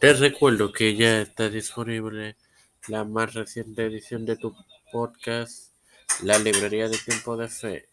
[0.00, 2.38] Te recuerdo que ya está disponible
[2.88, 4.56] la más reciente edición de tu
[4.90, 5.74] podcast,
[6.22, 7.86] La Librería de Tiempo de Fe.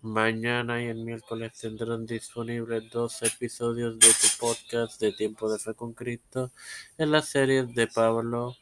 [0.00, 5.74] Mañana y el miércoles tendrán disponibles dos episodios de tu podcast de Tiempo de Fe
[5.74, 6.52] con Cristo
[6.96, 8.56] en las series de Pablo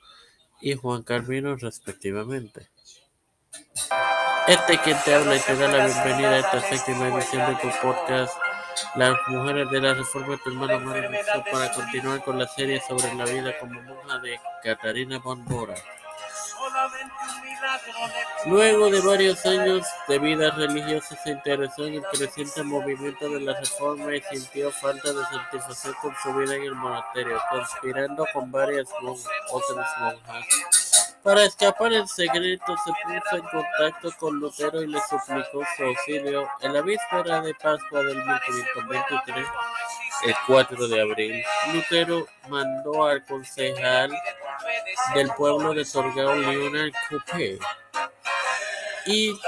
[0.60, 2.70] y Juan Carvino respectivamente.
[4.48, 7.68] Este quien te habla y te da la bienvenida a esta séptima edición de tu
[7.80, 8.36] podcast
[8.96, 11.10] las mujeres de la Reforma hermano Mario
[11.52, 15.74] para continuar con la serie sobre la vida como monja de Catarina Bora.
[18.46, 23.58] Luego de varios años de vida religiosa se interesó en el creciente movimiento de la
[23.58, 28.88] Reforma y sintió falta de satisfacción con su vida en el monasterio, conspirando con varias
[29.52, 30.77] otras monjas.
[31.22, 36.48] Para escapar en secreto se puso en contacto con Lutero y le suplicó su auxilio.
[36.60, 39.46] En la víspera de Pascua del 1523,
[40.24, 44.10] el 4 de abril, Lutero mandó al concejal
[45.14, 47.58] del pueblo de Torgau, Leonard Coupé,
[49.06, 49.38] y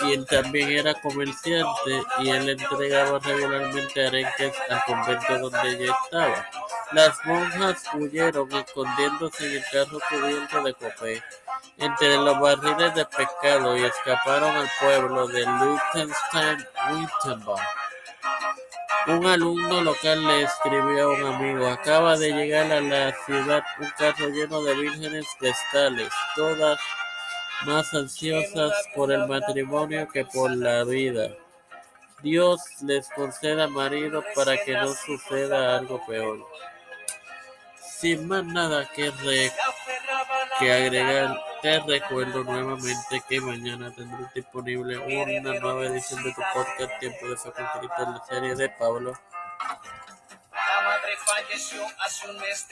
[0.00, 6.50] quien también era comerciante, y él entregaba regularmente arenques al convento donde ella estaba.
[6.92, 11.22] Las monjas huyeron escondiéndose en el carro cubierto de copé
[11.78, 17.60] entre los barriles de pescado y escaparon al pueblo de Liechtenstein-Wittenberg.
[19.06, 23.88] Un alumno local le escribió a un amigo, acaba de llegar a la ciudad un
[23.96, 26.80] carro lleno de vírgenes vestales, todas
[27.66, 31.30] más ansiosas por el matrimonio que por la vida.
[32.22, 36.46] Dios les conceda marido para que no suceda algo peor.
[38.00, 39.12] Sin más nada que,
[40.58, 46.98] que agregar, te recuerdo nuevamente que mañana tendré disponible una nueva edición de tu podcast
[46.98, 49.12] Tiempo de en la serie de Pablo.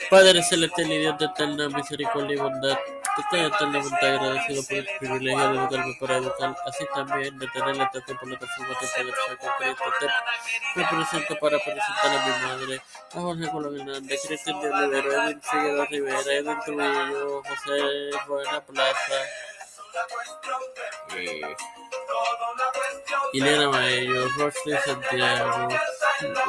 [0.09, 2.77] Padre celestial y Dios de eterna misericordia y bondad,
[3.19, 7.83] estoy eternamente agradecido por el privilegio de educarme para educar, así también de tener la
[7.85, 10.07] atención por la de Fe con Cristo.
[10.75, 12.81] Me presento para presentar a mi madre,
[13.13, 19.15] a Jorge Colón Hernández, Cristian de Rivera, Edwin Figueroa Rivera, Edwin Trujillo, José Buena Plaza.
[21.15, 21.55] Eh,
[23.33, 25.67] Ileana Maello, Rosy Santiago,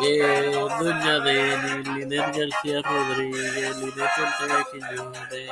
[0.03, 5.51] eh, Doña Deni, Linet García Rodríguez, Linet Ortega Quiñones,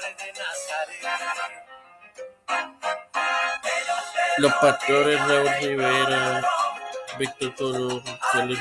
[4.39, 6.43] Los pastores Raúl Rivera,
[7.19, 8.61] Víctor Toro, Félix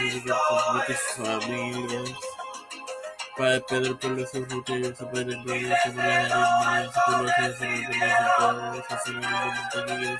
[0.74, 2.12] Muchas familias.
[3.38, 9.12] Padre Pedro Pablo Surrutia, José Pérez Gloria, Samuel Jarín, Psicología, Samuel de los Santiago, José
[9.12, 10.20] Manuel Montañez,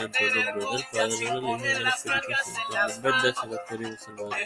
[0.00, 2.94] santo nombre del Padre, del Hijo y del Espíritu Santo.
[2.94, 4.36] En vez de ese Doctor y Salvador.